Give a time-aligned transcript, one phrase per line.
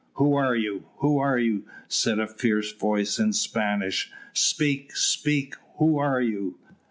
[0.13, 0.87] "Who are you?
[0.97, 4.11] who are you?" said a fierce voice in Spanish.
[4.33, 6.57] "Speak, speak, who are you?"